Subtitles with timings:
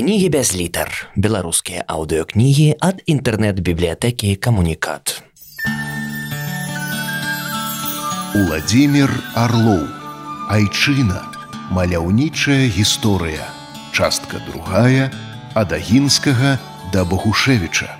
[0.00, 5.20] кнігі без літар беларускія аўдыокнігі ад інтэрнэт-бібліятэкі камунікат.
[8.32, 9.84] Уладзімир Арлоў.
[10.48, 11.20] Айчына.
[11.76, 13.44] Маляўнічая гісторыя.
[13.92, 15.12] Частка другая
[15.52, 16.56] ад агінскага
[16.96, 17.92] да Багушевіча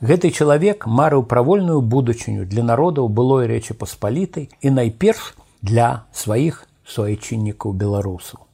[0.00, 7.72] Гэты чалавек марыў правольную будучыню для народаў былой рэчы паспалітай і найперш для сваіх суайчыннікаў
[7.72, 8.45] беларусаў.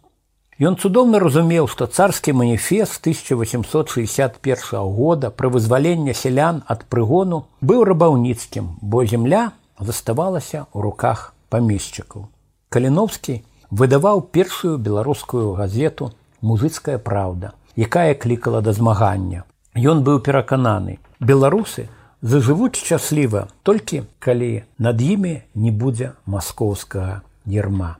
[0.60, 8.76] Ён цудоўна разумеў, што царскі маніфест 1861 года пры вызваленне сялян ад прыгону быў рабаўніцкім,
[8.82, 12.28] бо земля заставалася ў руках памесчыкаў.
[12.68, 19.48] Каліновскі выдаваў першую беларускую газету музыцкая праўда, якая клікала да змагання.
[19.72, 21.00] Ён быў перакананы.
[21.16, 21.88] Беларусы
[22.20, 27.96] зажывуць шчасліва толькі калі над імі не будзе маскоўскага ерма.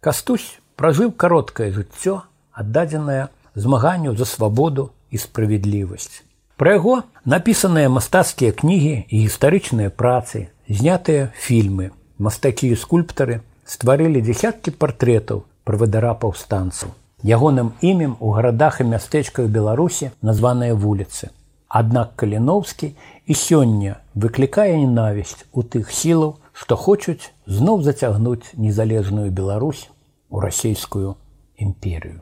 [0.00, 2.22] Кастусь пражыў кароткае жыццё,
[2.52, 6.22] аддадзенае змаганню за свабоду і справядлівасць.
[6.56, 14.74] Пра яго напісаныя мастацкія кнігі і гістарычныя працы, знятыя фільмы, мастакі і скульптары стварылі дзясяткі
[14.78, 16.94] партрэтаў правадара паўстанцаў.
[17.24, 21.32] Ягоным імем у гарадах і мястэчках Беларусі названыя вуліцы.
[21.68, 22.92] Аднак Каліноўскі
[23.26, 29.88] і сёння выклікае ненавісць у тых сілаў, што хочуць зноў зацягнуць незалежную Беларусь
[30.34, 31.14] у расійскую
[31.56, 32.20] імперію.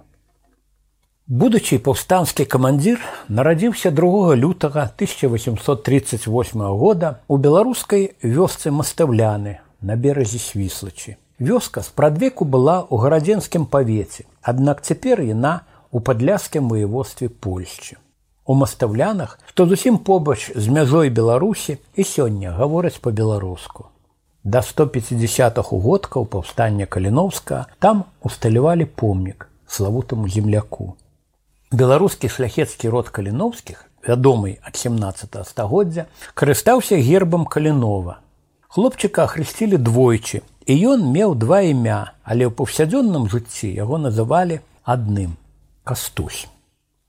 [1.28, 3.00] Будучы паўстанскі камандзір
[3.32, 11.16] нарадзіўся 2 лютага 1838 года у беларускай вёсцы мастаўляны на беразе свіслачы.
[11.38, 17.96] Вёска спрадвеку была ў гарадзенскім павеце, аднак цяпер яна у падляскім воеводстве Польшчы.
[18.44, 23.91] У мастаўлянах, што зусім побач з мяжой Беларусі і сёння гавораць па-беларуску.
[24.44, 30.96] Да 150 угодкаў паўстання каліновска там усталявалі помнік славутаму земляку.
[31.70, 38.18] Беларускі шляхецкі род каліновскіх, вядомы ад 17 стагоддзя, карыстаўся гербам калінова.
[38.68, 45.38] Хлопчыка ахрысцілі двойчы, і ён меў два імя, але ў паўсядзённым жыцці яго называлі адным
[45.84, 46.50] кастусь.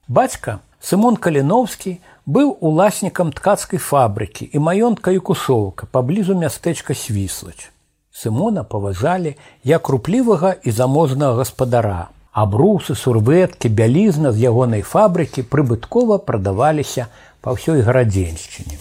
[0.08, 7.70] Бацька Сымон Каліновскі быў уласнікам ткацкай фабрыкі і маёнтка і кусоўка паблізу мястэчка свіслач.
[8.12, 12.10] Сымона паважалі як руплівага і заможнага гаспадара.
[12.34, 17.08] Абрусы, сурветкі, бялізна з ягонай фабрыкі прыбыткова прадаваліся
[17.42, 18.80] па ўсёй гарадзеншчыне.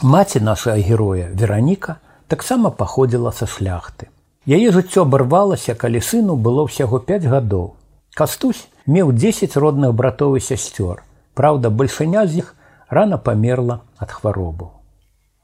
[0.00, 4.08] Маці нашага героя Вераніка таксама паходзіла са шляхты.
[4.48, 7.76] Яе жыццё абарвалася, калі сыну было ўсяго 5 гадоў.
[8.14, 11.04] Кастусь меў 10 родных братоў і сясцёр.
[11.34, 12.54] Праўда, бальшыня з іх
[12.88, 14.70] рана памерла ад хваробу.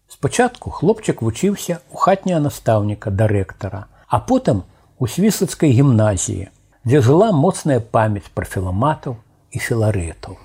[0.08, 4.62] Спачатку хлопчык вучыўся у хатняя настаўніка дырэктара, а потым
[4.98, 6.48] у свіслацкай гімназіі,
[6.86, 9.16] дзе жыла моцная памяць пра філаматаў
[9.50, 10.38] і філарэтаў.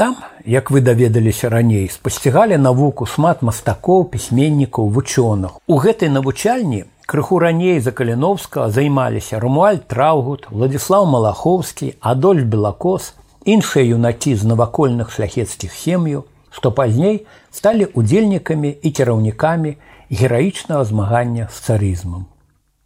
[0.00, 0.16] Там,
[0.46, 5.60] як вы даведаліся раней, спасцігалі навуку шмат мастакоў, пісьменнікаў, вучоных.
[5.68, 13.12] У гэтай навучальні крыху раней за каліновска займаліся румуаль траўгут владислав малаховскі адольф белакос
[13.44, 19.76] іншыя юнакі з навакольных шляхецкіх сем'яў што пазней сталі удзельнікамі і кіраўнікамі
[20.10, 22.26] гераічнага змагання з царызмам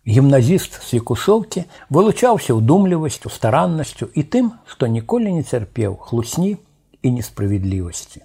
[0.06, 6.56] гімназіст свекушоўкі вылучаўся ўдумлівасцю стараннасцю і тым што ніколі не цярпеў хлусні
[7.02, 8.24] і несправядлівасці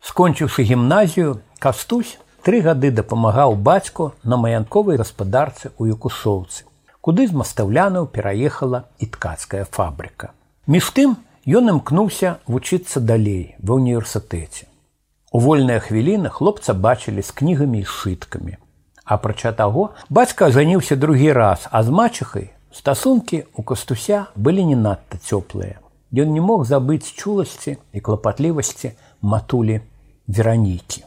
[0.00, 6.64] скончыўшы гімназію кастусь тры гады дапамагаў бацьку на маянковай гаспадарцы ў юкусоўцы,
[7.04, 10.32] куды з мастаўлянаў пераехала і ткацкая фабрыка.
[10.66, 11.16] Між тым
[11.48, 14.68] ён імкнуўся вучыцца далей ва ўніверсітэце.
[15.32, 18.60] У вольныя хвіліны хлопца бачылі з кнігамі і сшыткамі.
[19.04, 25.16] Апрача таго, бацька ажаніўся другі раз, а з мачыхай стасункі ў кастуся былі не надта
[25.16, 25.80] цёплыя.
[26.12, 29.80] Ён не мог забыць чуласці і клапатлівасці матулі
[30.28, 31.04] веранікі.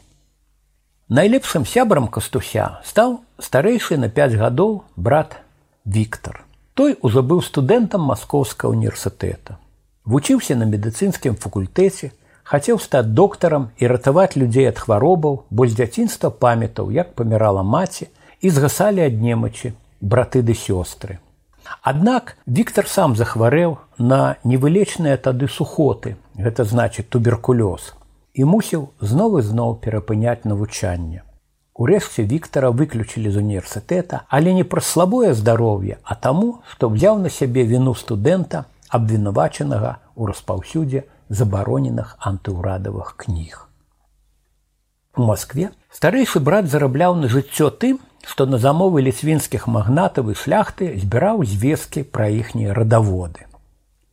[1.06, 5.38] Найлепшым сябрам кастуся стаў старэйшы на 5 гадоў брат
[5.84, 6.42] Віктор.
[6.74, 9.61] Той ужо быў студэнтам маскоўскага універсітэта.
[10.04, 12.10] Вучыўся на медыцынскім факультэце,
[12.42, 18.08] хацеў стаць доктарам і ратаваць людзей ад хваробаў, бо з дзяцінства памятаў, як памірала маці
[18.40, 21.18] і згасалі ад немачы браты ды сёстры.
[21.82, 27.94] Аднак Віктор сам захварэў на невылечныя тады сухоты, гэта значыць туберкулёз.
[28.34, 31.22] і мусіў зноў і зноў перапыняць навучанне.
[31.74, 37.28] Урэшце Віктара выключылі з універсітэта, але не праз слабое здароўе, а таму, што взяў на
[37.28, 38.64] сябе віну студэнта,
[38.98, 43.68] абвінавачанага ў распаўсюдзе забароненых антыўрадавых кніг.
[45.16, 50.92] У Маскве старэйшы брат зарабляў на жыццё тым, што на замовы ліцвінскіх магнатаў і шляхты
[51.00, 53.48] збіраў звесткі пра іхнія радаводы.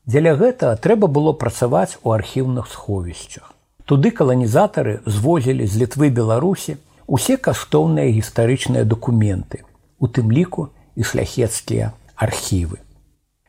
[0.09, 3.53] Дзеля гэтага трэба было працаваць у архіўных сховішчах.
[3.85, 9.63] Туды каланізатары звозілі з літвы Беларусі усе каштоўныя гістарычныя дакументы,
[9.99, 12.81] у тым ліку і шляхецкія архівы.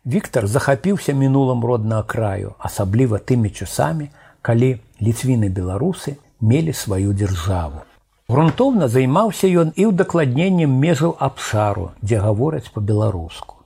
[0.07, 4.09] Віктор захапіўся мінулым роднага краю, асабліва тымі часамі,
[4.41, 7.85] калі ліцвіны беларусы мелі сваю дзяржаву.
[8.31, 13.61] Грунтоўна займаўся ён і ўдакладненнем межаў абшару, дзе гавораць па-беларуску.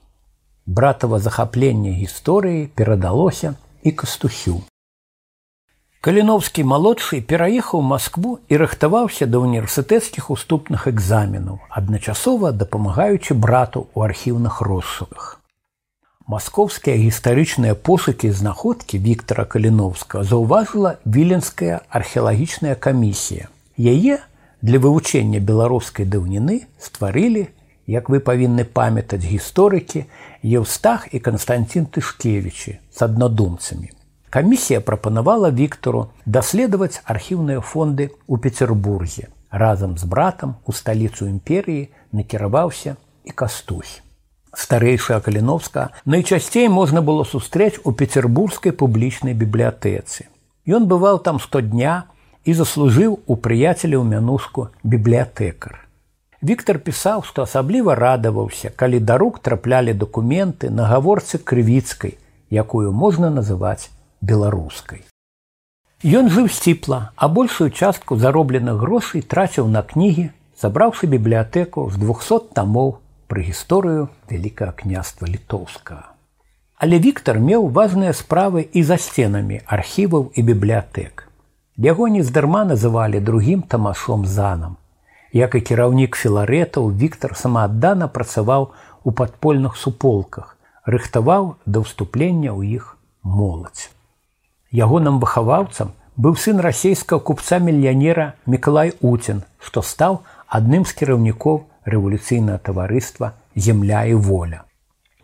[0.65, 4.59] Братава захапленне гісторыі перадалося і кастухю.
[6.01, 14.61] Каліновскі малодшы пераехаў Маскву і рыхтаваўся да універсітэцкіх уступных экзаменаў, адначасова дапамагаючы брату ў архіўных
[14.61, 15.39] розшуках.
[16.27, 23.49] Маскоўскія гістарычныя пошукі знаходкі Віктора Каліновска заўважыла віленская археалагічная камісія.
[23.77, 24.17] Яе
[24.65, 27.45] для вывучэння беларускай даўніны стварылі,
[27.85, 30.09] як вы павінны памятаць гісторыкі
[30.41, 33.93] Еўстах і Канстантин Тышкевічы з аднадумцамі.
[34.33, 39.29] Камісія прапанавала Віктору даследаваць архіўныя фонды ў Петербурге.
[39.53, 44.01] Разам з братам у сталіцу імперіі накіраваўся і кастусь.
[44.55, 50.31] Старэйшая Каліновска найчасцей можна было сустрэць у петербургскай публічнай бібліятэцы.
[50.65, 52.05] Ён бываў там штодня
[52.45, 55.81] і заслужыў у прыяцеля ў мянушку бібліятэкар.
[56.41, 62.17] Віктор пісаў, што асабліва радаваўся, калі да рук траплялі дакументы на гаворцы крывіцкай,
[62.49, 63.89] якую можна называць
[64.21, 65.03] беларускай.
[66.05, 70.29] Ён жыў сціпла, а большую частку заробленых грошай траціў на кнігі,
[70.61, 76.15] забраўшы бібліятэку з 200 тамоў пра гісторыю вялікага княства літоўскага.
[76.77, 81.27] Але Віктор меў важныя справы і за сценамі архіваў і бібліятэк.
[81.77, 84.75] Яго нездарма называлі другім тамашом занам.
[85.31, 88.71] Як і кіраўнік філарэтаў Віктор самааддана працаваў
[89.03, 90.55] у падпольных суполках,
[90.85, 93.91] рыхтаваў да ўступлення ў іх моладзь.
[94.71, 102.59] Ягоным выхаваўцам быў сын расійскага купца мільянера Миколай Уцін, што стаў адным з кіраўнікоў рэвалюцыйнага
[102.59, 104.63] таварыства земля і воля.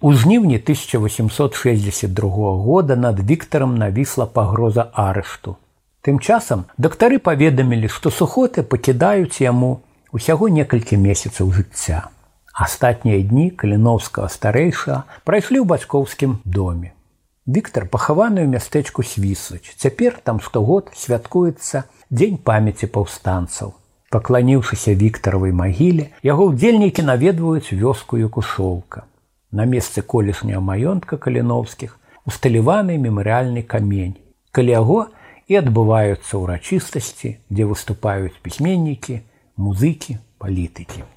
[0.01, 2.29] У жніўні 1862
[2.63, 5.57] года над Віктарам навісла пагроза арышту.
[6.01, 9.81] Тым часам дактары паведамілі, што сухоты пакідаюць яму
[10.11, 12.09] усяго некалькі месяцаў жыцця.
[12.53, 16.97] Астатнія дні каліновскага старэйша прайшлі ў бацькоўскім доме.
[17.45, 19.77] Віктор пахаваны ў мястэчку свіслач.
[19.77, 23.77] Цяпер там штогод святкуецца дзень памяці паўстанцаў.
[24.11, 29.07] Пакланіўшыся Віктаравай магіле, яго ўдзельнікі наведваюць вёску Якушоўка.
[29.55, 31.95] На месцы колішняга маёнтка каліновскіх
[32.27, 34.19] усталяваны мемарыяльны камень.
[34.51, 34.99] Калі яго
[35.47, 39.23] і адбываюцца ўрачыстасці, дзе выступаюць пісьменнікі,
[39.55, 41.07] музыкі, палітыкі.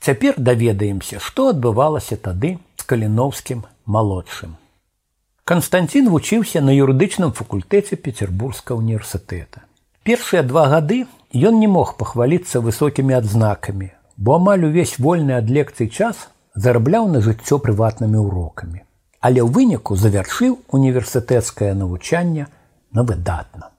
[0.00, 4.60] Цяпер даведаемся, што адбывалася тады з каліновскім малодшым.
[5.48, 9.64] Канстанцін вучыўся на юрыдычным факультэце петербургска універсітэта.
[10.04, 15.88] Першыя два гады ён не мог пахваліцца высокімі адзнакамі, бо амаль увесь вольны ад лекцый
[15.88, 18.82] час зарабляў на жыццё прыватнымі урокамі.
[19.20, 22.48] Але ў выніку завяршыў універсітэцкае навучанне
[22.92, 23.70] на выдатна.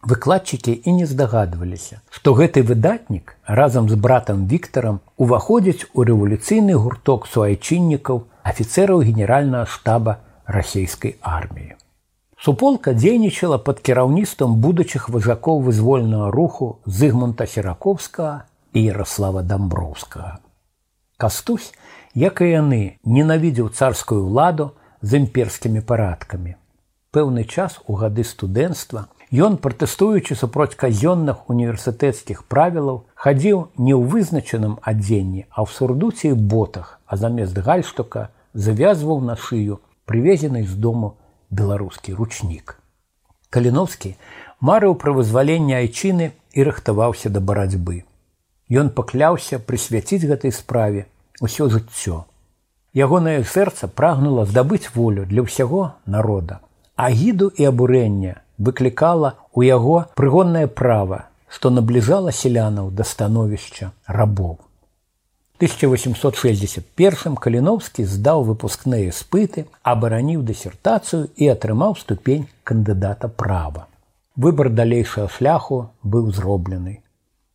[0.00, 7.28] Выкладчыкі і не здагадваліся, што гэты выдатнік разам з братам Віктарам уваходзіць у рэвалюцыйны гурток
[7.28, 10.16] суайчыннікаў афіцэраў генеральнага штаба
[10.46, 11.76] расійскай арміі.
[12.40, 20.38] Суполка дзейнічала пад кіраўніцтвам будучых выжакоў вызвольнага руху зыгмунта сераковскага і Ярослава дамброўскага.
[21.20, 21.74] Кастусь,
[22.14, 26.56] як і яны ненавідзеў царскую ўладу з імперскімі парадкамі
[27.12, 29.06] пэўны час у гады студэнцтва
[29.46, 36.98] ён пратэстуючы супроць казённых універсітэцкіх правілаў хадзіў не ў вызначаным адзенні а ў сурдуці ботах
[37.06, 41.14] а замест гальштука завязваў на шыю прывезены з дому
[41.50, 42.76] беларускі ручнік.
[43.50, 44.14] Каліновскі
[44.60, 48.04] марыў пра вызваленне айчыны і рыхтаваўся да барацьбы.
[48.70, 51.06] Ён пакляўся прысвяціць гэтай справе
[51.42, 52.24] ўсё жыццё.
[52.94, 56.60] Ягонае сэрца прагнула здабыць волю для ўсяго народа.
[56.94, 64.58] Агіду і абурэння выклікала ў яго прыгоннае права, што набліжала селянаў да становішча рабоў.
[65.60, 73.86] 1861 каліновскі здаў выпускныя спыты, абараніў дысертацыю і атрымаў ступень кандыдата права.
[74.36, 77.02] выбар далейшага шляху быў зроблены.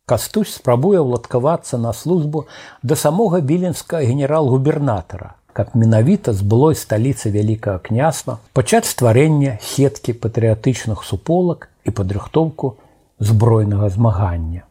[0.06, 2.46] Кастусь спрабуе ўладкавацца на службу
[2.82, 11.02] да самога віленскага генерал-губернатара, каб менавіта з былой сталіцы вялікага княства пачаць стварэння сеткі патрыятычных
[11.02, 12.76] суполак і падрыхтоўку
[13.18, 14.65] збройнага змагання.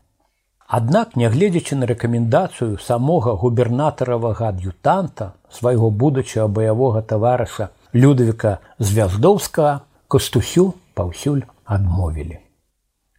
[0.67, 11.45] Аднак, нягледзячы на рэкамендацыю самога губернатаравага ад'ютанта свайго будучага баявога таварыша Людавіка звяздоўскага кастусю паўсюль
[11.65, 12.41] адмовілі.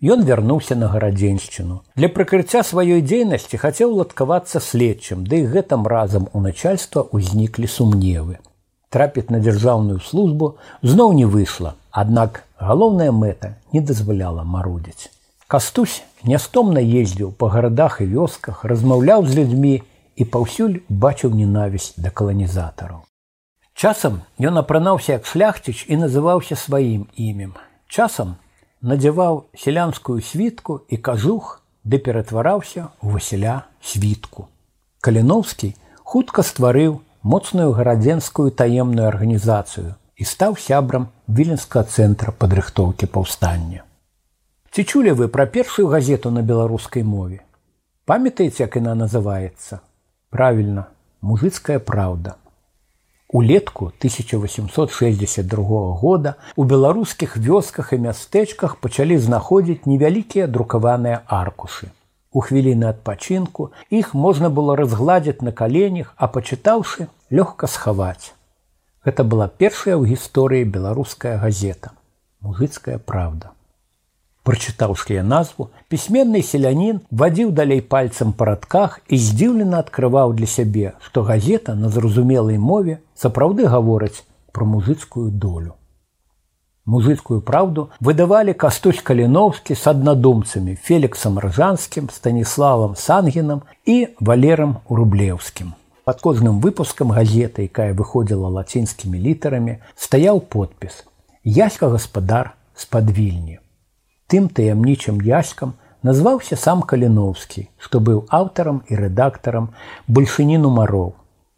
[0.02, 1.80] Ён вярнуўся на гарадзеншчыну.
[1.94, 7.70] Для прыкрыцця сваёй дзейнасці хацеў ладкавацца следчым, ды да і гэтым разам у начальства ўзніклі
[7.70, 8.42] сумневы.
[8.90, 15.08] Трапіць на дзяржаўную службу зноў не выйшла, аднак галоўная мэта не дазваляла марудзіць.
[15.48, 19.75] Кастусь нястомна ездзіў па гарадах і вёсках, размаўляў з людзьмі
[20.16, 23.04] і паўсюль бачыў ненавісць да каланізатараў.
[23.76, 27.54] Часам ён апранаўся як шляхціч і называўся сваім імем.
[27.88, 28.37] Часам
[28.80, 34.49] надзяваў сялянскую світку і кажух, ды ператвараўся ў Васіля світку.
[35.00, 43.86] Каліноўскі хутка стварыў моцную гарадзенскую таемную арганізацыю і стаў сябрам віленскага цэнтра падрыхтоўкі паўстання.
[44.76, 47.38] Ці чулі вы пра першую газету на беларускай мове?
[48.04, 49.80] Памятаеце, як яна называецца?
[50.28, 50.92] Правільна,
[51.25, 52.37] мужыцкая праўда.
[53.33, 61.88] Улетку 1862 года у беларускіх вёсках і мястэчках пачалі знаходзіць невялікія друкаваныя аркушы.
[62.37, 68.37] У хвіліны адпачынку іх можна было разгладзіць на каленях, а пачытаўшы лёгка схаваць.
[69.09, 71.97] Гэта была першая ў гісторыі беларуская газета,
[72.45, 73.55] мужыцкая праўда
[74.46, 81.24] прачытаўскія назву пісьменны селянін вадзіў далей пальцам па радках і здзіўлена адкрываў для сябе што
[81.30, 84.22] газета на зразумелай мове сапраўды гавораць
[84.52, 85.74] пра музыцкую долю.
[86.86, 95.74] Музыцкую праўду выдавалі кастусь каліноўскі з аднадумцамі феліксам ржанскім станіславам сангенам і валерам рублеўскім.
[96.06, 101.02] Под кожным выпускам газеты якая выходзіла лацінскімі літарамі стаяў подпіс
[101.42, 103.58] яська гаспадар з падвільні
[104.26, 109.71] тым таямнічым яськам назваўся сам каліноўскі, што быў аўтарам і рэдактарам
[110.06, 111.14] бальшыні нумароў.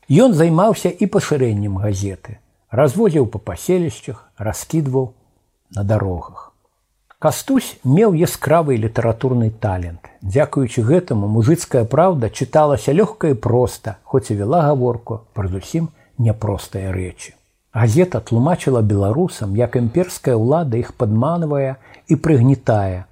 [0.08, 2.38] Ён займаўся і пашырэннем газеты,
[2.70, 5.12] развозіў па паселішчах, раскідваў
[5.76, 6.52] на дарогах.
[7.18, 10.06] Кастусь меў яскравы літаратурны талент.
[10.22, 16.94] Дзякуючы гэтаму мужыцкая праўда чыталася лёгка і проста, хоць і вяла гаворку пра зусім няпростыя
[16.94, 17.34] рэчы.
[17.74, 21.76] Газета тлумачыла беларусам, як імперская ўлада іх падманвае
[22.08, 23.04] і прыгнетае,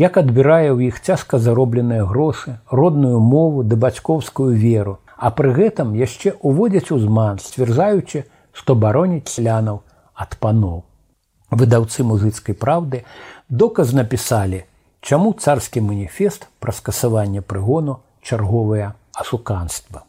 [0.00, 5.92] як адбірае ў іх цяжка заробленыя грошы, родную мову ды бацькоўскую веру, а пры гэтым
[5.94, 9.82] яшчэ уводзяць узман, сцвярджаючы, што бароніць слянаў
[10.14, 10.84] ад паноў.
[11.50, 13.04] Выдаўцы музыцкай праўды
[13.48, 14.64] доказ напісалі,
[15.00, 20.04] чаму царскі маніфест пра скасаванне прыгону чарговае ашуканства.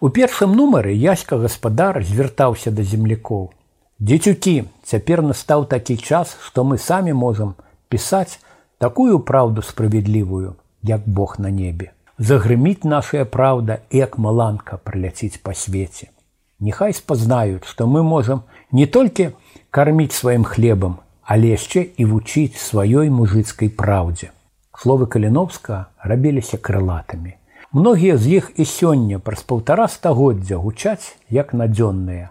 [0.00, 3.52] У першым нумары яська гаспадар звяртаўся да землякоў.
[3.96, 7.54] Дзецюкі, цяпер настаў такі час, што мы самі можам
[7.88, 8.36] пісаць
[8.76, 11.96] такую праўду справядлівую, як Бог на небе.
[12.18, 16.12] Загрыміць нашая праўда, як маланка прыляціць па свеце.
[16.60, 19.30] Нехай спазнаюць, што мы можам не толькі
[19.70, 24.28] карміць сваім хлебам, але яшчэ і вучыць сваёй мужыцкай праўдзе.
[24.76, 27.40] Словы каліновска рабіліся крылатымі.
[27.72, 32.28] Многія з іх і сёння праз паўтара стагоддзя гучаць як надзённыя.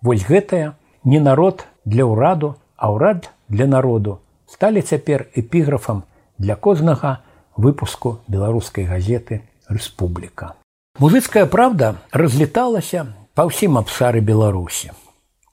[0.00, 0.72] Вось гэтая
[1.04, 6.02] не народ для ўраду, а ўрад для народу сталі цяпер эпіграфам
[6.38, 7.20] для кожнага
[7.56, 10.54] выпуску беларускай газеты Рэспубліка.
[10.98, 14.92] Музыцкая праўда разлеталася па ўсім абшары Беларусі.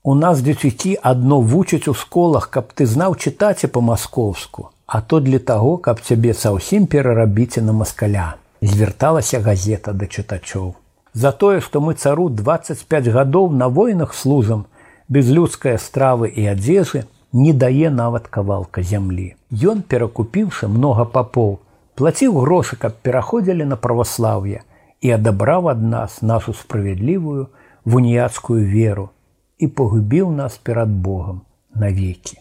[0.03, 5.39] У нас дзецюкі адно вучаць у школах, каб ты знаў чытаць па-маскоўску, а то для
[5.39, 10.75] таго, каб цябе са ўсім перарабіце на маскаля звярталася газета да чытачоў.
[11.13, 14.65] За тое, што мы цару 25 гадоў на войнах служам,
[15.09, 19.33] без людскай стравы і адзежы не дае нават кавалка зямлі.
[19.49, 21.59] Ён, перакупіўшы многа папоў,
[21.97, 24.61] плаціў грошы, каб пераходзілі на праваслаўе
[25.01, 27.49] і адабраў ад нас нашу справядлівую
[27.85, 29.09] вуніяцкую веру
[29.57, 31.41] і пагубіў нас перад Богом
[31.73, 32.37] навекі.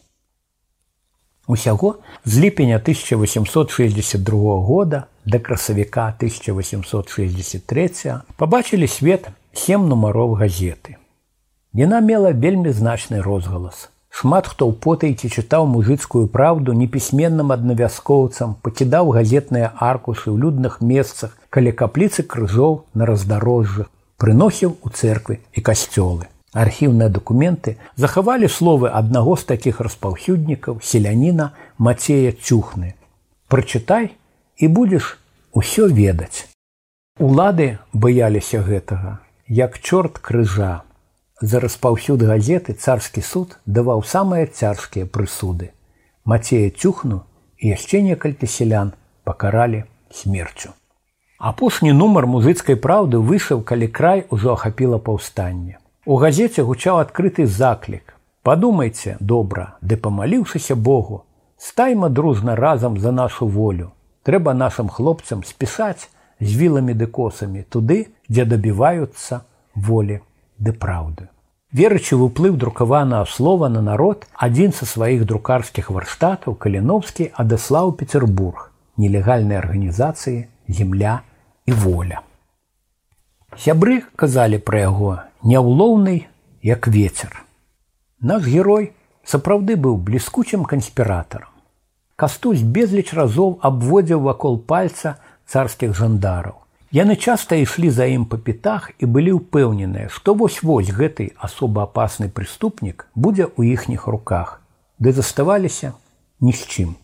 [1.49, 10.98] Усяго з ліпеня 1862 года да красавіка 1863 пабачылі свет сем нумароў газеты.
[11.75, 13.91] Яна мела вельмі значны розгалас.
[14.09, 21.37] Шмат хто ў потайці чытаў мужыцкую праўду непісьменным аднавяскоўцам, пакідаў газетныя аркушы ў людных месцах,
[21.51, 26.27] каля капліцы крыжоў на раздарожжах, прыносіў у церквы і касцёлы.
[26.53, 32.95] архіўныя дакументы захавалі словы аднаго з такіх распаўсюднікаў селяніна мацея цюхны
[33.53, 34.11] прачытай
[34.57, 35.19] і будзеш
[35.53, 36.49] усё ведаць
[37.21, 39.19] улады баяліся гэтага
[39.61, 40.73] як чорт крыжа
[41.41, 45.71] за распаўсюд газеты царскі суд даваў самыя цяжкія прысуды.
[46.25, 47.23] Мацея цюхну
[47.59, 48.93] і яшчэ некалькі сялян
[49.25, 50.75] пакаралі смерцю.
[51.39, 55.79] Апошні нумар музыцкай праўды выйшаў калі край ужо ахапіла паўстанне.
[56.05, 58.15] У газеце гучаў адкрыты заклік.
[58.43, 61.23] Падумайце добра ды памаліўшыся богу
[61.57, 63.93] стайма дружна разам за нашу волю.
[64.25, 69.43] Трэба нашим хлопцам спісаць з віламі ды косамі туды дзе дабіваюцца
[69.75, 70.21] волі
[70.59, 71.29] ды праўды.
[71.73, 78.71] Верачы в уплыў друкаванага слова на народ адзін са сваіх друкарскіх варштатаў каліновскі адаслаў петербург
[78.97, 81.21] нелегальнай арганізацыі земля
[81.67, 82.25] і воля
[83.57, 85.13] сябры казалі пра яго
[85.43, 86.17] няўлоўны
[86.63, 87.45] як ветер
[88.21, 88.93] наш герой
[89.25, 91.53] сапраўды быў бліскучым канспіратарам.
[92.17, 96.57] Кастусь безліч разоў абводзіў вакол пальца царскіх жандараў
[96.89, 103.05] Яны часта ішлі за ім па пятах і былі ўпэўненыя, што вось-вось гэты асобаапасны прыступнік
[103.13, 104.65] будзе ў іхніх руках,
[104.97, 105.93] ды заставаліся
[106.41, 106.97] ні з чым.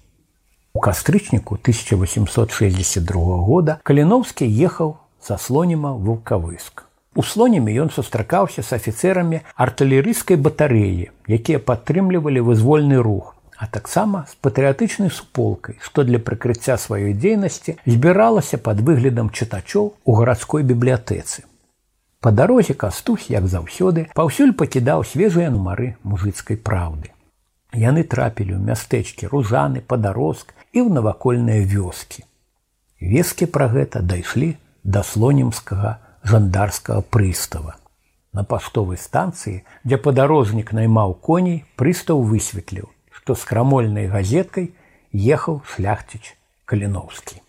[0.73, 6.89] У кастрычніку 1862 года Каліноўскі ехаў са слоніма вулкавыск.
[7.15, 14.35] У слоніме ён сустракаўся з афіцэрамі артылерыйскай батарэі, якія падтрымлівалі вызвольны рух, а таксама з
[14.43, 21.45] патрыятычнай суполкай, што для прыкрыцця сваёй дзейнасці збіралася пад выглядам чытачоў у гарадской бібліятэцы.
[22.21, 27.13] Па дарозе кастусь, як заўсёды, паўсюль пакідаў свежыя нумары мужыцкай праўды.
[27.75, 32.25] Яны трапілі ў мястэчкі ружаны, падарозк і ў навакольныя вёскі.
[33.01, 37.77] Вескі пра гэта дайшлі да слонімскага жандарскага прыстава.
[38.33, 42.89] На паштовай станцыі, дзе падарожнік наймаў коней, прыстаў высветліў,
[43.25, 44.67] што з крамольнай газеткай
[45.35, 46.37] ехаў шляхціч
[46.69, 47.41] каліноўскі.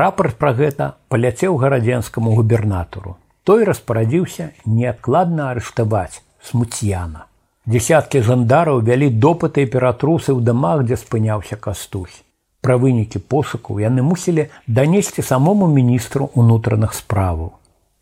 [0.00, 3.18] Рапорт пра гэта паляцеў гарадзенскаму губернатару.
[3.44, 7.28] Той распарадзіўся неадкладна арыштаваць смуцьяна.
[7.68, 12.24] Десяткі жандараў вялі допыты і ператрусы ў дамах, дзе спыняўся кастусь.
[12.64, 17.52] Пра вынікі пошукаў яны мусілі данесці самому міністру унутраных справаў.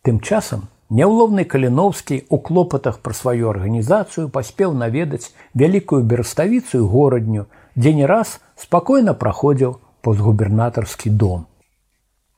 [0.06, 7.44] Тым часам Няўловны каліноўскі у клопатах пра сваю арганізацыю паспеў наведаць вялікую бераставіцу і горадню,
[7.76, 11.46] дзе не раз спакойна праходзіў постгубернатарскі дом.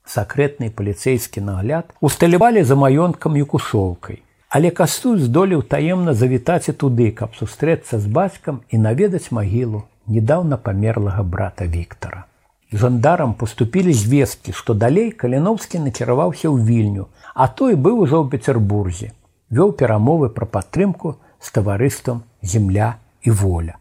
[0.05, 7.33] Сакрэтны паліцэйскі нагляд усталявалі за маёнткам юкушоўкай, але кастуй здолеў таемна завітаць і туды, каб
[7.39, 12.27] сустрэцца з бацькам і наведаць магілу недаўна памерлага брата Віктора.
[12.73, 19.13] Жандарам поступілі звесткі, што далей каліноўскі накіраваўся ў вільню, а той быў ужо ў петербурзе
[19.53, 23.77] вёў перамовы пра падтрымку з таварыствам земля і воля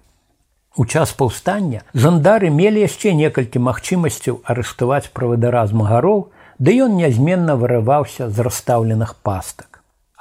[0.77, 6.25] у час паўстання жандары мелі яшчэ некалькі магчымасцяў арыштаваць правадара з магароў
[6.59, 9.81] ды ён нязменна вырываўся з расстаўленых пастак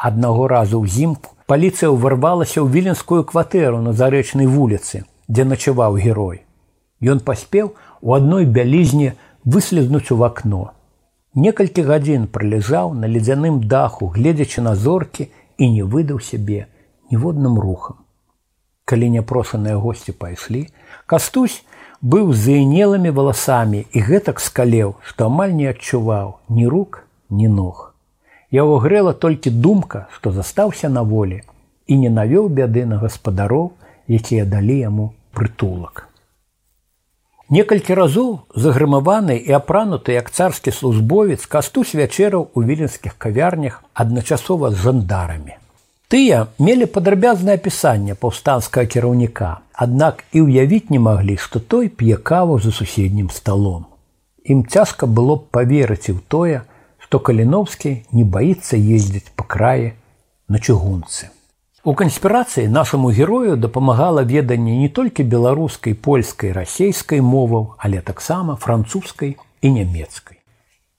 [0.10, 6.44] аднаго разу ўзімку паліцыя ўварвалася ў віленскую кватэру на зарэчнай вуліцы дзе начаваў герой.
[7.12, 10.72] Ён паспеў у адной бялізне выслізнуць у вакно
[11.34, 16.68] Некалькі гадзін пролежаў на ледзяным даху, гледзячы на зоркі і не выдаў сябе
[17.08, 18.04] ніводным рухам.
[18.84, 20.68] Калі няпрошаныя госці пайшлі,
[21.08, 21.64] кастусь
[22.04, 27.96] быў заінелымі валасамі і гэтак скалеў, што амаль не адчуваў ні рук, ні ног.
[28.52, 31.44] Яго грэла толькі думка, што застаўся на волі
[31.88, 33.72] і не навёў бяды на гаспадароў,
[34.12, 36.11] якія далі яму прытулак.
[37.52, 44.80] Некалькі разоў загрымаваны і апрануты як царскі службовец кастусь вячэраў у віленскіх кавярнях адначасова з
[44.86, 45.58] жандарамі.
[46.08, 52.56] Тыя мелі падрабязнае апісанне паўстанцкага кіраўніка, аднак і ўявіць не маглі, што той п'е каву
[52.64, 53.84] за суседнім сталом.
[54.48, 56.64] Ім цяжка было б паверыць і ў тое,
[57.04, 59.92] што каліновскі не баіцца ездзіць па краі
[60.48, 61.36] на чыгунцы.
[61.84, 69.38] У канспірацыі нашаму герою дапамагала веданне не толькі беларускай, польскай, расейскай моваў, але таксама французскай
[69.66, 70.38] і нямецкай.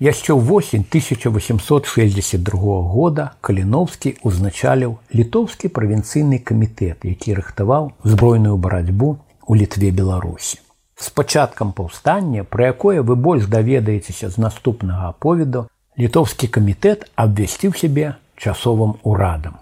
[0.03, 9.55] Яшчэ ў восень 1862 года Каліновскі ўзначаліў літоўскі правінцыйны камітэт, які рыхтаваў збройную барацьбу у
[9.55, 10.59] літве Беларусі.
[10.99, 18.19] З пачаткам паўстання, пра якое вы больш даведаецеся з наступнага аповеду, літоўскі камітэт абвясціў сябе
[18.35, 19.62] часовым урадам.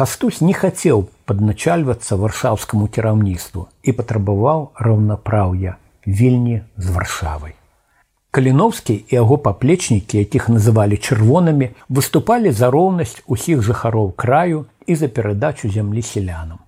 [0.00, 5.74] Кастусь не хацеў падначальвацца варшаўскаму кіраўніцтву і патрабаваў раўнапраўя
[6.06, 7.52] вельні з варшавай.
[8.30, 15.12] Каліновскі і яго паплечнікі, якіх называлі чырвонамі, выступалі за роўнасць усіх жыхароў краю і за
[15.12, 16.64] перадачу зямлі селянам.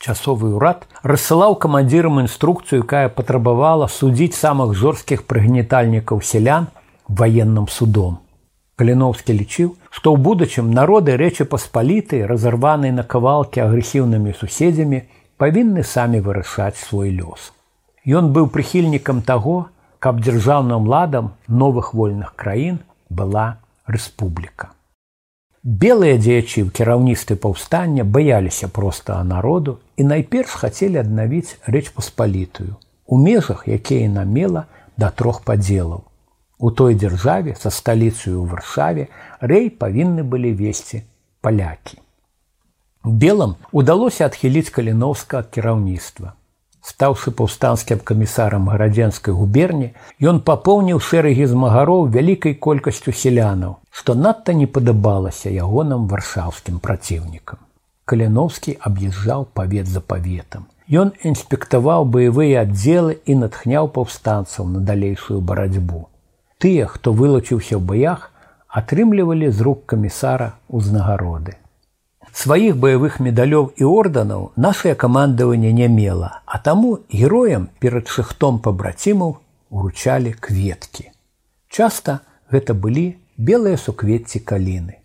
[0.00, 6.72] Часовы ўрад рассылаў камандзірам інструкцыю, якая патрабавала судзіць самых жорсткіх прыгнетальнікаў сялян
[7.04, 8.16] ваенным судом.
[8.80, 15.04] Каліноўскі лічыў, што ў будучым народы рэчы паспаліты, разарваныя на кавалкі агрэсіўнымі суседзямі,
[15.36, 17.52] павінны самі вырашаць свой лёс.
[18.08, 19.68] Ён быў прыхільнікам таго,
[20.00, 24.72] каб дзяржаўным ладам новых вольных краін была рэспубліка.
[25.62, 33.20] Белыя дзеячы ў кіраўніцтве паўстання баяліся простага народу і найперш хацелі аднавіць рэч паспалітую у
[33.20, 34.64] межах, якія намела
[34.96, 36.08] да трох падзелаў
[36.62, 39.04] У той дзяржаве са сталіцыю ў варшаве
[39.50, 41.00] рэй павінны былі весці
[41.42, 41.96] палякі.
[43.22, 46.30] Белым удалося адхіліць каліноўска ад кіраўніцтва.
[46.90, 49.88] Стаўшы паўстанскім камісарам гарадзенскай губерні,
[50.32, 57.58] ён папоўніў шэрагі змагароў вялікай колькасцю селянаў, што надта не падабалася ягоным варшаўскім праціўнікам.
[58.06, 60.70] Каляноўскі аб'язджаў павет за паветам.
[60.86, 66.06] Ён інспектаваў баявыя аддзелы і натхняў паўстанцаў на далейшую барацьбу
[66.62, 68.30] тыя, хто вылучыўся ў баях,
[68.70, 71.58] атрымлівалі з рук камісара ўзнагароды.
[72.32, 79.36] Сваіх баявых медалёў і орданаў нашае камандаванне не мела, а таму героям перад шыхтом пабрацімаў
[79.68, 81.10] уручалі кветкі.
[81.68, 84.96] Часта гэта былі белыя суквецці каліны.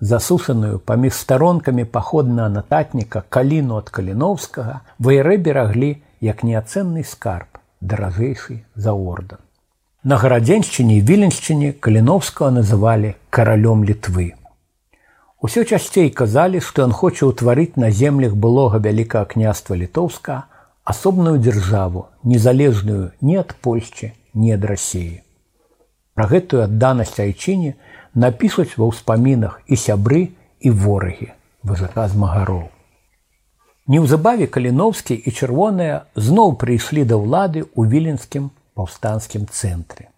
[0.00, 8.94] Засушаную паміж старонкамі паходнага нататніка каліну ад каліноўскага вайрэ бераглі як неацэнны скарб, даражэйшы за
[8.94, 9.42] ордан.
[10.08, 14.32] На гарадзеншчыне і віленшчыне каліновскага называлі каралём літвы.
[15.44, 20.38] Усё часцей казалі, што ён хоча ўтварыць на землях былога вялікага княства літоўска
[20.94, 25.20] асобную дзяржаву, незалежную ні ад Польшчы, ні ад рассіі.
[26.16, 27.76] Пра гэтую адданасць айчыне
[28.16, 30.32] напішуць ва ўспамінах і сябры
[30.64, 32.64] і ворагі выжака змагароў.
[33.92, 40.08] Неўзабаве каліновскі і чырвоныя зноў прыйшлі да ўлады ў віленскім паўстанскім цэнтры.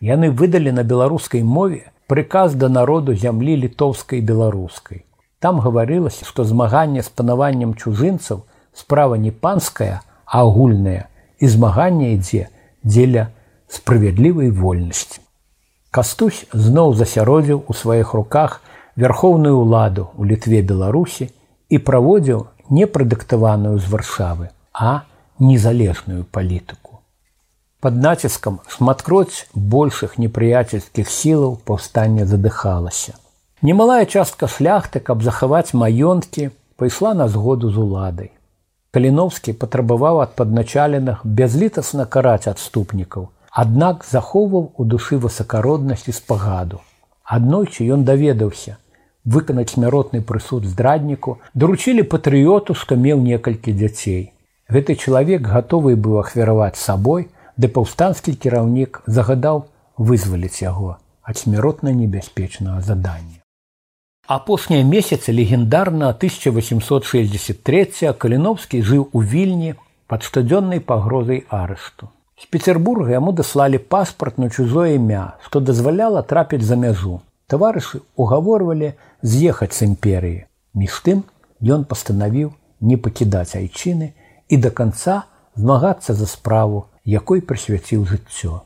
[0.00, 5.04] Яны выдалі на беларускай мове прыказ да народу зямлі літоўскай беларускай.
[5.40, 12.48] Там гаварылася, што змаганне з панаваннем чужынцаў справа не панская, а агульная і змаганне ідзе
[12.82, 13.28] дзеля
[13.68, 15.20] справядлівай вольнасці.
[15.90, 18.60] Кастусь зноў засяродзіў у сваіх руках
[18.96, 21.28] вярхоўную ўладу ў літве Беларусі
[21.68, 25.02] і праводзіў не прадыктаваную з варшавы, а
[25.38, 26.85] незалежную палітыку.
[27.86, 33.12] Под націскам шматкроць большых непрыяцельскіх сілаў паўстання задыхалася.
[33.62, 36.48] Немалая частка шляхты, каб захаваць маёнткі,
[36.82, 38.32] пайшла на згоду з уладай.
[38.90, 46.82] Каліновскі патрабаваў ад падначаленых бязлітасна караць адступнікаў, аднак захоўваў у душы высакароднасць і спагаду.
[47.22, 48.78] Аднойчы ён даведаўся,
[49.22, 54.32] выканаць смяротны прысуд здрадніку, даручілі патрыёту, што меў некалькі дзяцей.
[54.66, 59.64] Гэты чалавек гатовы быў ахвяраваць сабой, ды паўстанскі кіраўнік загадаў
[59.96, 63.42] вызваліць яго ад смяротна небяспечнага задання.
[64.26, 69.74] Апошнія месяцы легендарна 1863 каліновскі жыў у вільні
[70.06, 72.08] пад штодзённай пагрозай арышту.
[72.38, 77.20] З Петербурга яму даслалі паспарт на чужое імя, што дазваляла трапіць за мяжу.
[77.46, 78.92] Таварышы угаворвалі
[79.22, 80.44] з'ехаць з імперыі.
[80.74, 81.22] Між тым
[81.62, 84.12] ён пастанавіў не пакідаць айчыны
[84.48, 85.22] і да канца
[85.54, 88.60] змагацца за справу якой прысвяціў жыццё.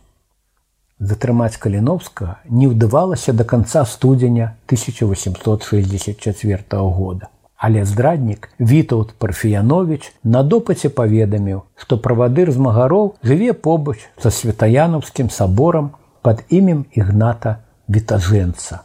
[1.00, 7.28] Затрымаць каліновска не ўдавалася да канца студзеня 1864 года.
[7.56, 15.90] Але здраднік Вітаут Парфіянович на допаце паведаміў, што правадыр змагароў жыве побач са святаянаўскім саборам
[16.22, 17.56] пад імем ігната
[17.88, 18.80] вітажэнца.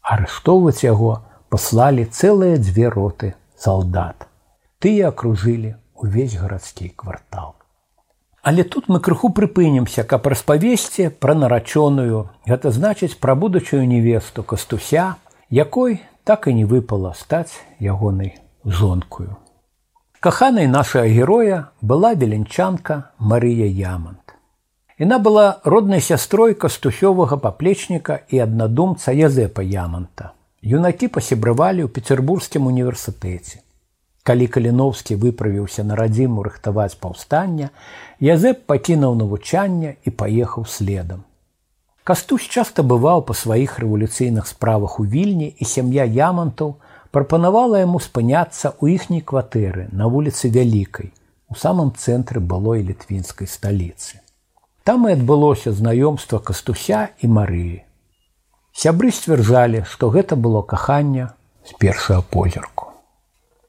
[0.00, 1.20] Арыштоўваць яго
[1.52, 4.24] паслалі цэлыя дзве роты салдат.
[4.80, 7.55] Тыя акружылі увесь гарадскі квартал.
[8.46, 15.16] Але тут мы крыху прыпынемся, каб распавесці пра нарачоную, гэта значыць пра будучую невесту кастуся,
[15.50, 19.34] якой так і не выпала стаць ягонай жонкую.
[20.20, 24.38] Каханай нашая героя была веленчанка Марыя Ямант.
[24.96, 30.38] Яна была роднай сястрой кастухёвага паплечніка і аднадумца Язэпа Яманта.
[30.62, 33.65] Юнакі пасябравалі ў петербургскім універсітэце.
[34.26, 37.70] Калі каліновскі выправіўся на радзіму рыхтаваць паўстання,
[38.18, 41.22] Язэп пакінуў навучанне і паехаў следам.
[42.02, 46.74] Кастусь часта бываў па сваіх рэвалюцыйных справах у вільні і сям'я ямантаў
[47.14, 51.12] прапанавала яму спыняцца ў іхняй кватэры на вуліцы вялікай,
[51.46, 54.18] у самым цэнтры былой літвінскай сталіцы.
[54.82, 57.78] Там і адбылося знаёмства кастуся і Марыі.
[58.74, 61.30] Сябры сцвярджалі, што гэта было каханне
[61.62, 62.85] з першага позірку.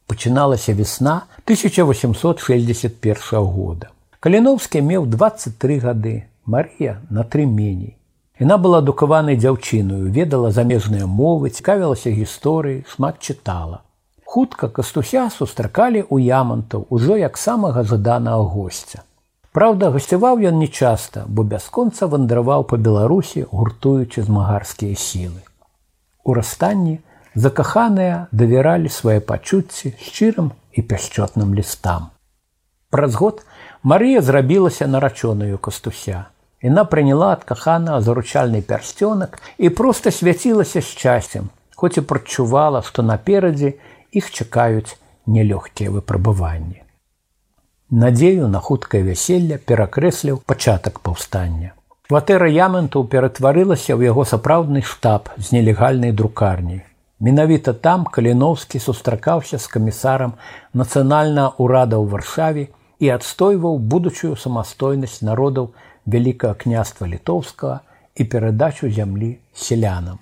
[0.08, 3.90] Пачыналася весна 1861 года.
[4.20, 7.98] Каліновскі меў 23 гады, Марія на тры меней.
[8.40, 13.84] Яна была адукаванай дзяўчыною, ведала замежныя мовы, цікавілася гісторыі, шмат чытала.
[14.24, 19.04] Хутка кастуся сустракалі ў ямантаў ужо як самага жаданага госця.
[19.52, 25.42] Праўда, гасцяваў ён нечаста, бо бясконца вандраваў па Беларусі, гуртуючы змагарскія сілы.
[26.24, 27.00] У расстанні
[27.38, 32.10] закаханыя давяралі свае пачуцці шчырым і пяшчотным лістам.
[32.90, 33.44] Праз год
[33.84, 36.26] Марыя зрабілася нарачоную кастуся.
[36.62, 43.74] Яна прыняла ад кахана заручальны пярсцёнак і проста свяцілася шчасцем, хоць і прачувала, што наперадзе
[44.12, 44.98] іх чакаюць
[45.28, 46.82] нелёгкія выпрабаванні.
[47.90, 51.72] Надзею на хуткае вяселле перакрэсліў пачатак паўстання.
[52.10, 56.84] Кватэра ямантаў ператварылася ў яго сапраўдны штаб з нелегальнай друкарняй.
[57.20, 60.34] Менавіта там каліноўскі сустракаўся з камісарам
[60.78, 62.66] нацыянальна ўрада ў варшаве
[63.02, 65.72] і адстойваў будучую самастойнасць народаў
[66.06, 67.82] вялікага княства літоўскага
[68.16, 70.22] і перадачу зямлі селянам.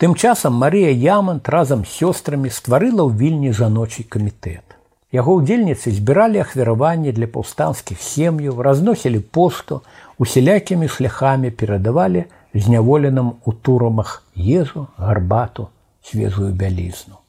[0.00, 4.64] Тым часам Марія Ямант разам з сёстрамі стварыла ў вільні жаночий камітэт.
[5.12, 9.82] Яго ўдзельніцы збіралі ахвяраванні для паўстанцкіх сем'яў, разносілі посту,
[10.16, 12.24] усялякімі шляхамі перадавалі
[12.54, 15.68] зняволеным у турамах езу, гарбату,
[16.02, 17.20] свежую бялізну.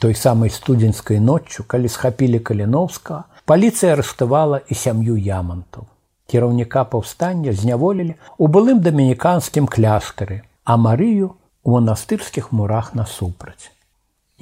[0.00, 5.86] Той самай студзеньскай ноччу, калі схапілі каліновскага, Паліцыя арыштавала і сям'ю ямантаў.
[6.26, 13.70] Кіраўніка паўстання зняволілі ў былым дамініканскім кляштары, а Марыю у манастырскіх мурах насупраць.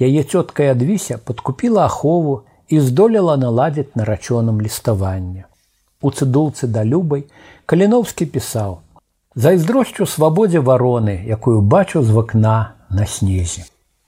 [0.01, 5.45] Яе цётка адвіся падкупіла ахову і здолела наладзіць нарачоным ліставанне.
[6.01, 7.29] У цыдулцы да любай
[7.69, 8.81] Каліновскі пісаў:
[9.35, 13.65] «Зайздросцю свабодзе вароны, якую бачу з вакна на снезе.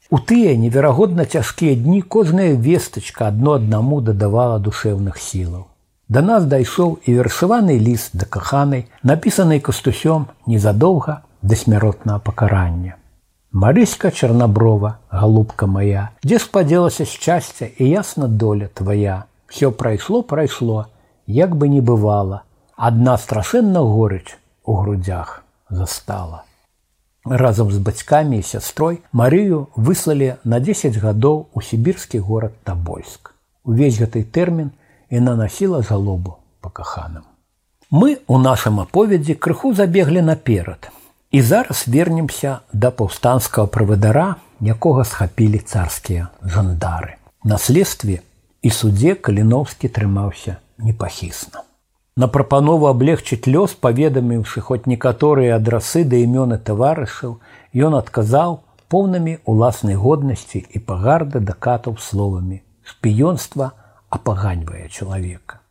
[0.10, 5.68] У тыя неверагодна цяжкія дні кожная вестачка адно аднаму дадавала душэўных сілаў.
[6.08, 12.96] Да нас дайшоў і вершаваны ліст да каханай, напісанай кастусём незадоўга да смяротнага пакарання.
[13.52, 19.26] Марыська Чарнаброва, галубка моя, дзе спадзелася шчасця і ясна доля твоя.
[19.52, 20.88] Всё прайшло, прайшло,
[21.28, 22.44] як бы не бывала,
[22.76, 26.47] адна страшэнна горыч у грудях застала
[27.32, 33.34] разам з бацькамі і сястрой Марыю выслалі на 10 гадоў у сібірскі горад Табольск.
[33.64, 34.72] Увесь гэты тэрмін
[35.10, 37.24] яна насіла жалобу па каханам.
[37.92, 40.92] Мы у нашым аповедзе крыху забеглі наперад.
[41.32, 47.20] І зараз вернемся да паўстанцкага правадара, якога схапілі царскія жандары.
[47.44, 48.20] На следстве
[48.62, 51.67] і суддзе каліновскі трымаўся непахісна.
[52.18, 57.36] На прапанову аблегчыць лёс, паведаміўшы хоць некаторыя адрасы да імёны таварышаў,
[57.88, 58.58] ён адказаў
[58.94, 63.70] поўнымі уласнай годнасці і пагарда дакатаў словамі: шпіёнства
[64.10, 65.62] апаганьвае чалавека.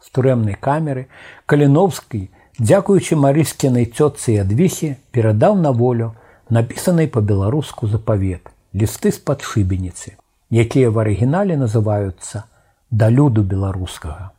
[0.00, 1.06] З турэмнай камеры
[1.44, 2.24] Каліновскі,
[2.56, 6.12] дзякуючы марыскінай цётцы адвісе, перадаў на волю
[6.48, 10.16] напісанай па-беларуску запавет, лісты з-пад шыбеніцы,
[10.48, 12.48] якія в арыгінале называюцца
[12.88, 14.31] да люду беларускага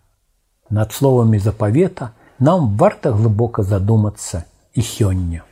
[0.74, 2.10] над словамі запавета
[2.40, 5.46] нам варта глыбока задумацца і сёння.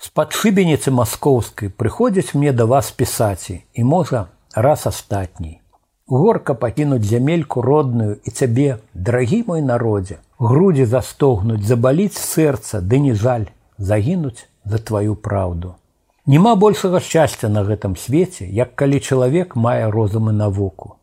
[0.00, 5.60] З-пад шыбеніцы маскоўскай прыходзяць мне да вас пісаці і можа раз астатній.
[6.08, 13.14] Горка пакінуць зямельку родную і цябе, дарагі мой народзе, грудзі застогнуць, забаліць сэрца, ды не
[13.14, 15.74] жаль загінуць за тваю праўду.
[16.26, 20.96] Нема большага шчасця на гэтым свеце, як калі чалавек мае розумы навуку.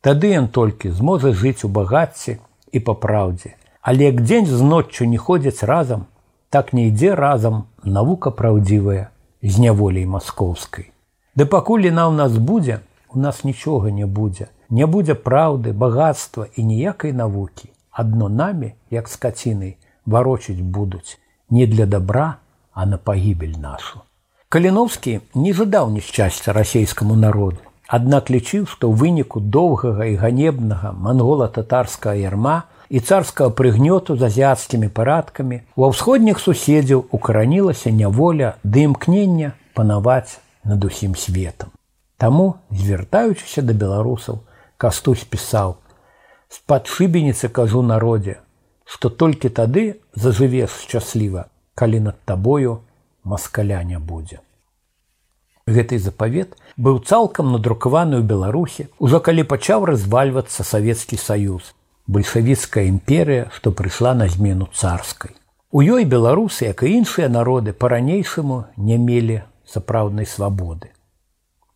[0.00, 2.38] Тады ён толькі зможа жыць у багацці
[2.72, 3.54] і па праўдзе.
[3.82, 6.06] Але як дзень з ноччу не ходзяць разам,
[6.50, 9.08] так не ідзе разам навука праўдзівая
[9.42, 10.90] з няволей маскоўскай.
[11.36, 12.80] Ды пакуль яна ў нас будзе,
[13.14, 17.70] у нас нічога не будзе, не будзе праўды, багацтва і ніякай навукі.
[17.90, 19.76] Адно намі, як скацінай,
[20.06, 21.18] варочыць будуць
[21.50, 22.36] не для добра,
[22.72, 24.00] а на пагібель нашу.
[24.48, 27.67] Каліновскі не жадаў нешчасця расійскаму народу.
[27.88, 32.56] Аднак лічыў, што ў выніку доўгага і ганебнага мангола-татарскага ярма
[32.92, 40.36] і царскага прыгнёту з азіяцкімі парадкамі ва ўсходніх суседзяў укаранілася няволя ды імкнення панаваць
[40.68, 41.72] над усім светом.
[42.20, 44.44] Таму, звяртаючыся да беларусаў,
[44.76, 45.80] кастусь пісаў:
[46.52, 48.36] «З-пад шыбеніцы кажу народзе,
[48.84, 52.84] што толькі тады зажывеш шчасліва, калі над табою
[53.24, 54.44] маскаля не будзе.
[55.68, 61.74] Гэты запавет быў цалкам надрукаваны ў Беларусі, ужо калі пачаў развальвацца савецкі саюз,
[62.06, 65.34] бальшавіцкая імперыя, што прыйшла на змену царскай.
[65.70, 70.94] У ёй беларусы, як і іншыя народы па-ранейшаму не мелі сапраўднай свабоды.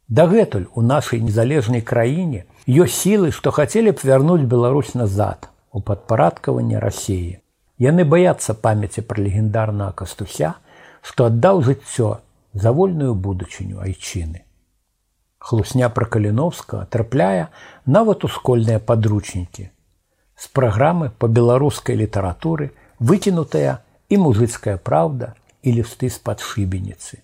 [0.08, 6.78] Дагэтуль у нашай незалежнай краіне ёсць сілы, што хацелі б вярнуць Беларусь назад у падпарадкаванне
[6.78, 7.42] рассеі.
[7.82, 10.54] Яны баяцца памяці пра легендарнага кастуся,
[11.02, 12.22] што аддаў жыццё
[12.54, 14.46] за вольную будучыню айчыны.
[15.42, 17.48] Хлусня пра каліновска трапляе
[17.86, 19.64] нават у скольныя падручнікі.
[20.38, 22.70] З праграмы па беларускай літаратуры
[23.02, 25.34] выкінутая і музыцкая праўда
[25.66, 27.18] і лісты з-пад шыбеніцы.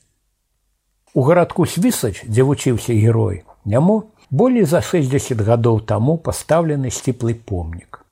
[1.14, 8.02] У гарадку свісач, дзе вучыўся герой, няму болей за 60 гадоў таму пастаўлены сціплы помнік.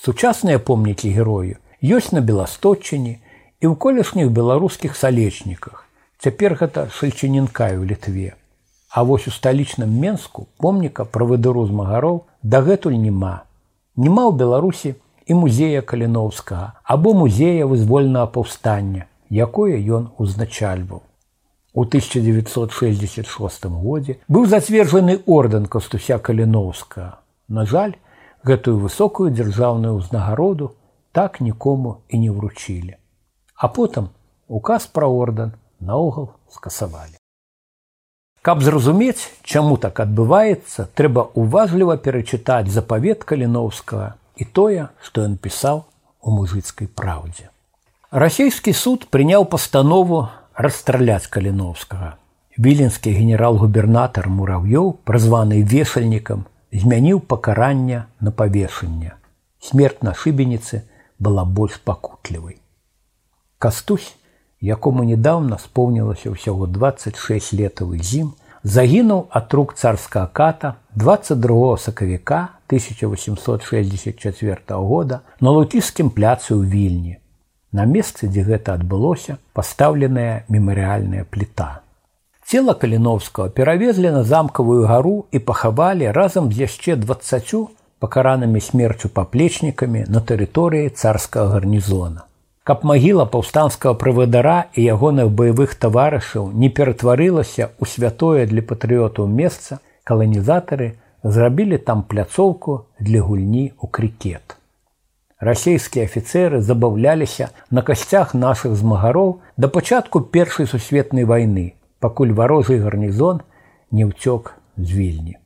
[0.00, 3.20] Сучасныя помнікі герою ёсць на беласточчыне
[3.60, 5.84] і ў колішніх беларускіх салечніках.
[6.16, 8.39] Цяпер гэта шальчынінкаю ў літве.
[8.90, 13.46] А вось у сталічным Менску помніка пра выдыру з магароў дагэтуль няма.
[13.94, 14.94] Нема ў Беларусі
[15.30, 21.06] і музея каліноўскага або музея вызвольнага паўстання, якое ён узначальваў.
[21.72, 27.22] У 1966 годзе быў зацверджаны ордэн кастуся каліноўска.
[27.46, 27.94] На жаль,
[28.42, 30.74] гэтую высокую дзяржаўную ўзнагароду
[31.12, 32.98] так нікому і не ўручілі.
[33.54, 34.10] А потым
[34.48, 37.19] указ пра ордэн наогул скасавалі.
[38.42, 45.84] Каб зразумець, чаму так адбываецца, трэба уважліва перачытаць запавет каліноўскага і тое, што ён пісаў
[46.24, 47.50] у мужыцкай праўдзе.
[48.10, 52.16] Расійскі суд прыняў пастанову расстраляць каліноўскага.
[52.56, 59.12] Віленскі генерал-губернатар мурав'ёў, празваны вешальнікам, змяніў пакаранне на павешанне.
[59.60, 60.82] Смерць на шыбеніцы
[61.18, 62.56] была больш пакутлівай.
[63.58, 64.16] Кастусь
[64.60, 74.60] якому недавно сполнілася ўсяго 26 летавых зім, загінуў ад рук царскага ката 22 сакавіка 1864
[74.68, 77.16] года на луційскім пляцы ў вільні.
[77.72, 81.80] На месцы, дзе гэта адбылося, пастаўленая мемарыяльная пліта.
[82.44, 87.54] Цела каліновскага перавезлі на замкавую гару і пахавалі разам з яшчэ 20
[88.02, 92.29] пакаранымі смерцю паплечнікамі на тэрыторыі царскага гарнізона
[92.64, 99.80] каб магіла паўстанцкага правадара і ягоных баявых таварышаў не ператварылася ў святое для патрыётаў месца,
[100.04, 104.56] каланізатары зрабілі там пляцоўку для гульні ў крыкет.
[105.40, 113.40] Расійскія афіцэры забаўляліся на касцях нашых змагароў да пачатку першай сусветнай вайны, пакуль варожы гарнізон
[113.90, 115.40] не ўцёк з вільні.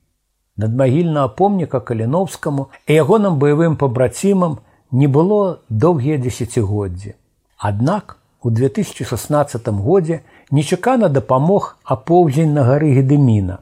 [0.56, 4.64] Надмагільнага помніка каліновскаму і ягоным баявым пабрацімам
[4.96, 7.20] не было доўгія дзесяцігоддзі.
[7.60, 13.60] Аднак у 2016 годзе нечакана дапамог апоўдзень на гары гедеміна,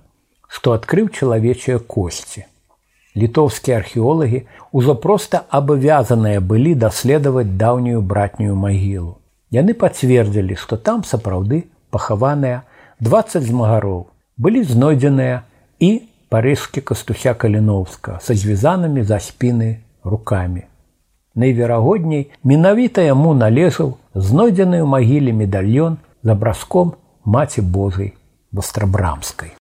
[0.52, 2.44] што адкрыў чалавечыя косці.
[3.16, 4.44] Літоўскія археолагі
[4.76, 9.16] ўжо проста абавязаныя былі даследаваць даўнюю братнюю магілу.
[9.52, 12.64] Яны пацвердзілі, што там сапраўды пахаваныя
[13.00, 15.44] 20 змагароў былі знойдзеныя
[15.80, 15.92] і
[16.32, 19.72] парыжкі кастуся каліновска са звязанымі за спіны
[20.04, 20.68] рукамі.
[21.36, 28.16] Найверагодней менавіта яму належаў знойдзены ў магіле медальён за браском маці Божай
[28.52, 29.61] вострабрамскай.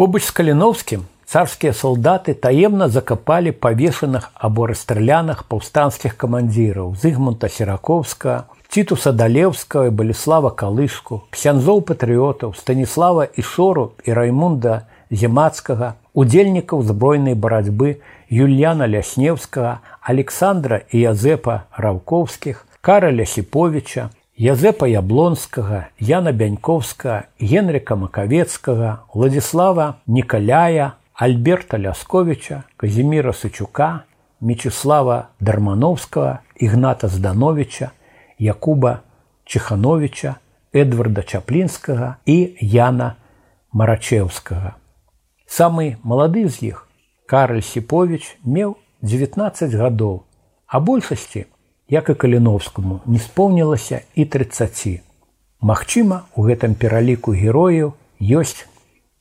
[0.00, 8.36] Побач з каліновскім царскія салдаты таемна закапалі павешаных або расстралянах паўстанцкіх камандзіраў зыгмунта сераковска
[8.72, 14.78] цітуса далеўскага і баліслава калышку ксянзоў патрыётаў станіслава і шору і раймунда
[15.12, 17.92] земацкага удзельнікаў збройнай барацьбы
[18.32, 24.08] юльяна ляснеўскага александра і язэпа раўкоўскіх караля сіповича
[24.40, 34.08] Язэпа Яблонскага, Яна Бяньковска, Генрыка Макавецкага, Владзіслава Нікаляя, Альберта Лясковича, Казіміра Сычука,
[34.40, 37.90] Мечыслава Дармановскага, Ігната Здановича,
[38.38, 39.04] Якуба
[39.44, 40.36] Чехановича,
[40.72, 43.20] Эдварда Чаплінскага і Яна
[43.76, 44.80] Марачеўскага.
[45.44, 46.88] Самы малады з іх,
[47.28, 50.24] Караль Сіпович меў 19 гадоў,
[50.64, 51.44] а большасці
[51.90, 55.02] як і каліновскому не споўнілася і 30.
[55.60, 58.64] Магчыма, у гэтым пераліку герояў ёсць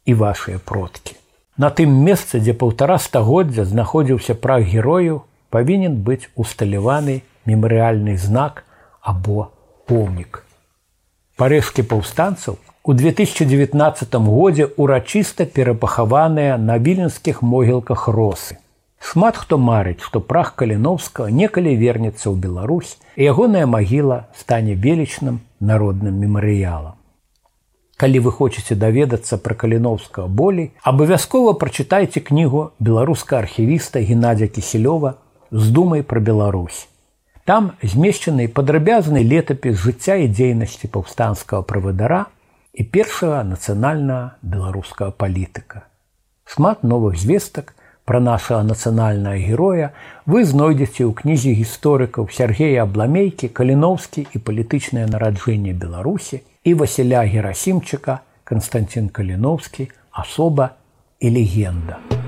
[0.06, 1.18] і вашыя продкі.
[1.58, 8.64] На тым месцы, дзе паўтара стагоддзя знаходзіўся праг герою, павінен быць усталяваны мемарыяльны знак
[9.02, 9.50] або
[9.90, 10.46] помнік.
[11.36, 18.58] Парэшкі паўстанцаў у 2019 годзе урачыста перапахаваныя на віленскіх могілках росы.
[19.00, 25.40] Шмат хто марыць, што прах каліновскага некалі вернецца ў Беларусь і ягоная магіла стане велічным
[25.60, 27.00] народным мемарыялам.
[28.00, 35.16] Калі вы хочаце даведацца пра каліновска болей, абавязкова прачытайце кнігу беларуска архівіста Геннадзя Кісілёва
[35.52, 36.88] з думай пра Беларусь.
[37.44, 42.28] Там змешчаны падрабязны летапіс жыцця і дзейнасці паўстанцкага правадара
[42.72, 45.84] і першага нацыянальна беларускага палітыка.
[46.46, 47.74] Шмат новых звестак
[48.10, 49.92] пра нашага нацыянальнага героя
[50.26, 58.22] вы знойдзеце ў кнізе гісторыкаў Сергея Абламейкі, каліноўскі і палітычнае нараджэнне Беларусі і Васіля Герасімчыка,
[58.50, 60.74] Канстантин Каліноўскі, асоба
[61.22, 62.19] і легенда.